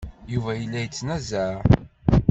Yuba 0.31 0.51
yella 0.59 0.79
yettnazaɛ. 0.83 1.55